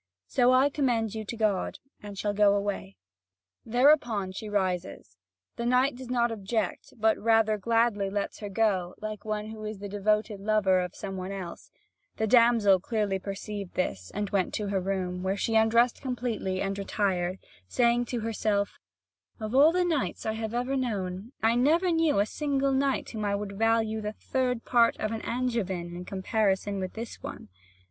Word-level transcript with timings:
So 0.25 0.51
I 0.51 0.71
commend 0.71 1.13
you 1.13 1.23
to 1.25 1.37
God; 1.37 1.77
and 2.01 2.17
shall 2.17 2.33
go 2.33 2.55
away." 2.55 2.95
Thereupon 3.63 4.31
she 4.31 4.49
arises: 4.49 5.15
the 5.57 5.65
knight 5.67 5.95
does 5.95 6.09
not 6.09 6.31
object, 6.31 6.93
but 6.97 7.19
rather 7.19 7.59
gladly 7.59 8.09
lets 8.09 8.39
her 8.39 8.49
go, 8.49 8.95
like 8.99 9.25
one 9.25 9.51
who 9.51 9.63
is 9.63 9.77
the 9.77 9.87
devoted 9.87 10.39
lover 10.39 10.79
of 10.79 10.95
some 10.95 11.17
one 11.17 11.31
else; 11.31 11.69
the 12.17 12.25
damsel 12.25 12.79
clearly 12.79 13.19
perceived 13.19 13.75
this, 13.75 14.09
and 14.15 14.31
went 14.31 14.55
to 14.55 14.69
her 14.69 14.81
room, 14.81 15.21
where 15.21 15.37
she 15.37 15.53
undressed 15.53 16.01
completely 16.01 16.61
and 16.61 16.79
retired, 16.79 17.37
saying 17.67 18.05
to 18.05 18.21
herself: 18.21 18.79
"Of 19.39 19.53
all 19.53 19.71
the 19.71 19.85
knights 19.85 20.25
I 20.25 20.33
have 20.33 20.55
ever 20.55 20.75
known, 20.75 21.31
I 21.43 21.53
never 21.53 21.91
knew 21.91 22.17
a 22.17 22.25
single 22.25 22.71
knight 22.71 23.11
whom 23.11 23.23
I 23.23 23.35
would 23.35 23.55
value 23.59 24.01
the 24.01 24.13
third 24.13 24.63
part 24.65 24.97
of 24.97 25.11
an 25.11 25.21
angevin 25.21 25.95
in 25.95 26.05
comparison 26.05 26.79
with 26.79 26.93
this 26.93 27.21
one. 27.21 27.49